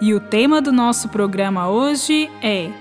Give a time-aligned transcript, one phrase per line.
[0.00, 2.72] E o tema do nosso programa hoje é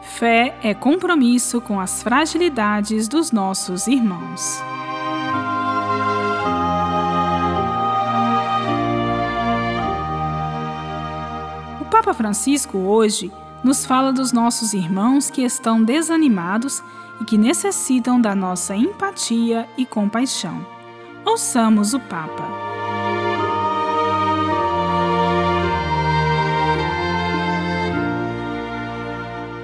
[0.00, 4.62] Fé é compromisso com as fragilidades dos nossos irmãos.
[11.80, 13.32] O Papa Francisco hoje
[13.64, 16.80] nos fala dos nossos irmãos que estão desanimados
[17.20, 20.64] e que necessitam da nossa empatia e compaixão.
[21.24, 22.57] Ouçamos o Papa.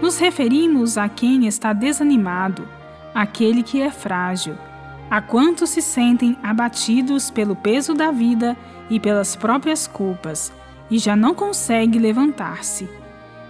[0.05, 2.69] Nos referimos a quem está desanimado,
[3.15, 4.55] aquele que é frágil,
[5.11, 8.55] a quantos se sentem abatidos pelo peso da vida
[8.91, 10.53] e pelas próprias culpas
[10.91, 12.87] e já não consegue levantar-se.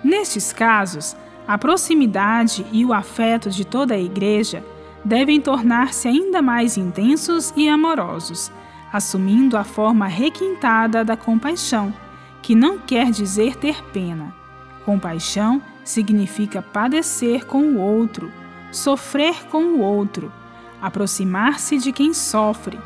[0.04, 4.64] Nestes casos, a proximidade e o afeto de toda a Igreja
[5.04, 8.52] devem tornar-se ainda mais intensos e amorosos,
[8.92, 11.92] assumindo a forma requintada da compaixão,
[12.40, 14.43] que não quer dizer ter pena.
[14.84, 18.30] Compaixão significa padecer com o outro,
[18.70, 20.32] sofrer com o outro,
[20.80, 22.78] aproximar-se de quem sofre,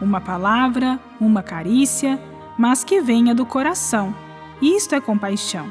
[0.00, 2.20] uma palavra, uma carícia,
[2.58, 4.14] mas que venha do coração.
[4.60, 5.70] Isto é compaixão.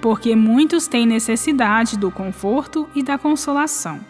[0.00, 4.00] Porque muitos têm necessidade do conforto e da consolação.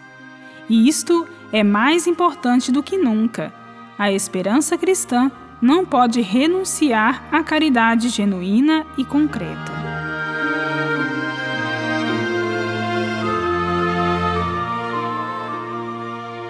[0.68, 3.52] E isto é mais importante do que nunca.
[3.98, 9.83] A esperança cristã não pode renunciar à caridade genuína e concreta.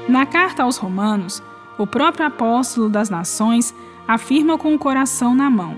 [0.08, 1.42] Na carta aos Romanos,
[1.78, 3.74] o próprio apóstolo das nações
[4.06, 5.76] afirma com o coração na mão: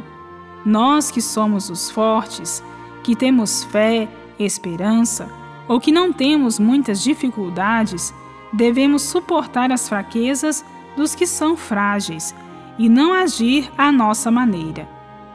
[0.65, 2.63] Nós que somos os fortes,
[3.05, 4.09] que temos fé,
[4.39, 5.29] esperança,
[5.69, 8.13] ou que não temos muitas dificuldades,
[8.53, 10.65] devemos suportar as fraquezas
[10.97, 12.35] dos que são frágeis
[12.79, 14.89] e não agir à nossa maneira,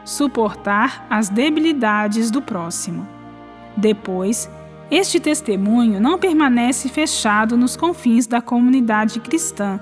[0.04, 3.08] suportar as debilidades do próximo.
[3.76, 4.50] Depois,
[4.92, 9.80] este testemunho não permanece fechado nos confins da comunidade cristã.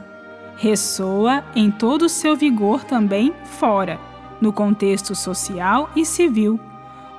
[0.56, 3.98] Ressoa em todo o seu vigor também fora,
[4.40, 6.60] no contexto social e civil,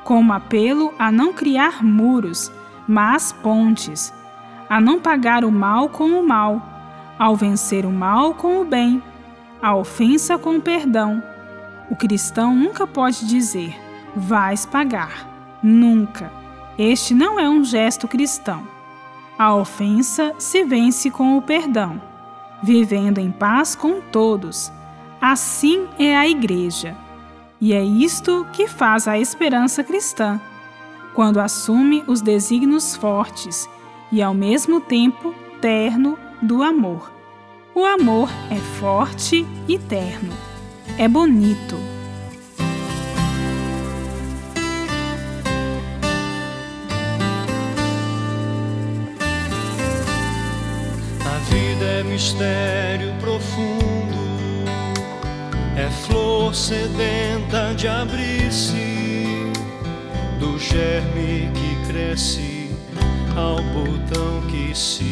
[0.05, 2.49] como apelo a não criar muros,
[2.87, 4.13] mas pontes,
[4.69, 6.61] a não pagar o mal com o mal,
[7.19, 9.03] ao vencer o mal com o bem,
[9.61, 11.21] a ofensa com o perdão.
[11.89, 13.75] O cristão nunca pode dizer,
[14.15, 15.29] vais pagar.
[15.61, 16.40] Nunca.
[16.83, 18.67] Este não é um gesto cristão.
[19.37, 22.01] A ofensa se vence com o perdão,
[22.63, 24.71] vivendo em paz com todos.
[25.21, 26.97] Assim é a Igreja.
[27.61, 30.41] E é isto que faz a esperança cristã,
[31.13, 33.69] quando assume os desígnios fortes
[34.11, 37.11] e, ao mesmo tempo, terno do amor.
[37.75, 40.33] O amor é forte e terno.
[40.97, 41.90] É bonito.
[52.11, 54.65] Mistério profundo,
[55.77, 59.49] é flor sedenta de abrir-se,
[60.37, 62.69] do germe que cresce
[63.33, 65.10] ao botão que se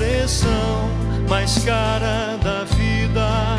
[0.00, 0.88] expressão
[1.28, 3.58] mais cara da vida,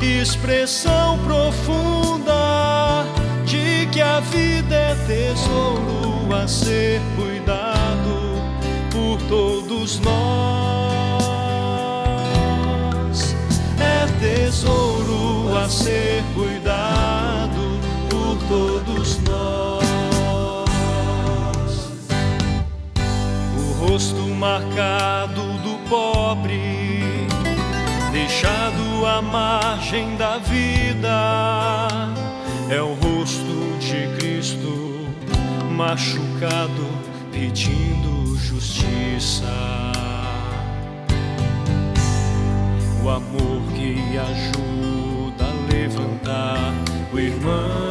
[0.00, 3.04] expressão profunda
[3.44, 8.40] de que a vida é tesouro a ser cuidado
[8.90, 10.14] por todos nós.
[13.78, 16.93] É tesouro a ser cuidado
[24.44, 27.16] marcado do pobre,
[28.12, 32.12] deixado à margem da vida,
[32.68, 35.08] é o rosto de Cristo
[35.70, 36.86] machucado
[37.32, 39.46] pedindo justiça.
[43.02, 46.74] O amor que ajuda a levantar
[47.14, 47.83] o irmão.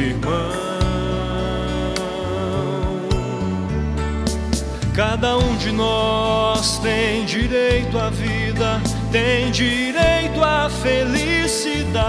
[0.00, 0.66] Irmão.
[4.94, 8.80] Cada um de nós tem direito à vida,
[9.12, 12.00] tem direito à felicidade,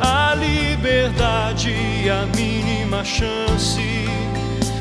[0.00, 4.04] à liberdade e a mínima chance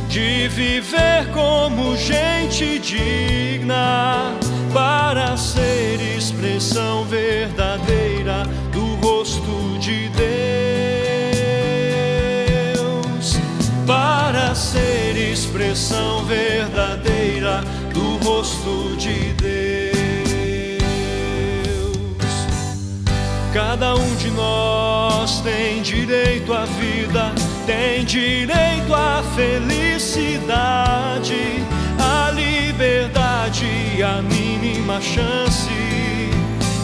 [0.09, 4.33] de viver como gente digna
[4.73, 8.47] para ser expressão verdadeira
[15.33, 19.93] expressão verdadeira do rosto de Deus.
[23.51, 27.33] Cada um de nós tem direito à vida,
[27.65, 30.53] tem direito à felicidade,
[31.99, 35.67] à liberdade a mínima chance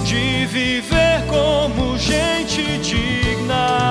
[0.04, 3.89] de viver como gente digna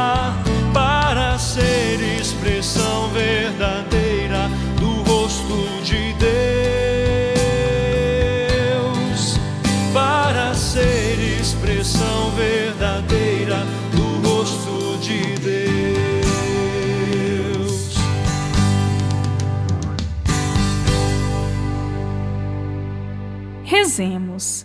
[23.69, 24.65] Rezemos.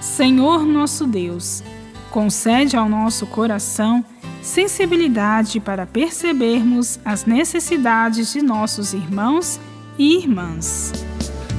[0.00, 1.64] Senhor nosso Deus,
[2.12, 4.04] concede ao nosso coração
[4.40, 9.58] sensibilidade para percebermos as necessidades de nossos irmãos
[9.98, 10.92] e irmãs.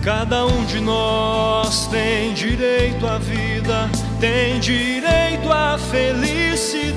[0.02, 3.90] Cada um de nós tem direito à vida,
[4.22, 6.88] tem direito à felicidade,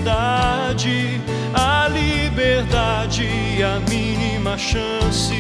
[1.53, 3.27] à liberdade
[3.65, 5.35] a mínima chance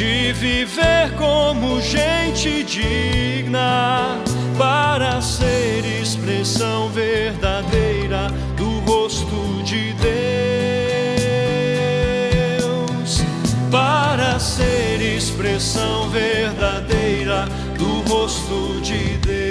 [0.00, 4.16] de viver como gente digna
[4.56, 9.92] para ser expressão verdadeira do rosto de
[12.56, 13.20] Deus,
[13.70, 19.50] para ser expressão verdadeira do rosto de Deus.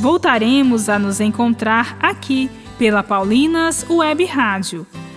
[0.00, 4.86] Voltaremos a nos encontrar aqui pela Paulinas Web Rádio,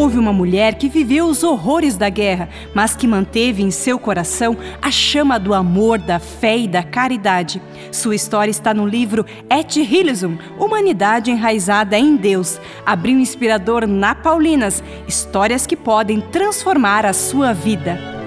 [0.00, 4.56] Houve uma mulher que viveu os horrores da guerra, mas que manteve em seu coração
[4.80, 7.60] a chama do amor, da fé e da caridade.
[7.92, 12.58] Sua história está no livro Et Hilisum, Humanidade Enraizada em Deus.
[12.86, 18.19] Abriu inspirador na Paulinas, histórias que podem transformar a sua vida.